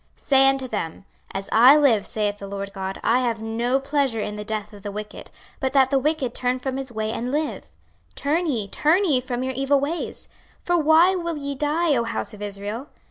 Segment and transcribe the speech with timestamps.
[0.17, 4.19] 26:033:011 Say unto them, As I live, saith the Lord GOD, I have no pleasure
[4.19, 7.31] in the death of the wicked; but that the wicked turn from his way and
[7.31, 7.69] live:
[8.15, 10.27] turn ye, turn ye from your evil ways;
[10.63, 12.87] for why will ye die, O house of Israel?